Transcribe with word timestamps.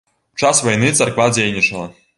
У 0.37 0.39
час 0.47 0.61
вайны 0.69 0.91
царква 1.01 1.29
дзейнічала. 1.37 1.87